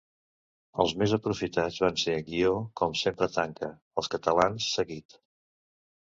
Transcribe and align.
Els 0.83 0.93
més 0.99 1.11
aprofitats 1.17 1.75
van 1.83 1.99
ser 2.03 2.15
guió 2.29 2.53
com 2.81 2.95
sempre 3.01 3.27
tanca, 3.35 3.69
els 4.03 4.09
catalans, 4.15 4.71
seguit. 4.79 5.17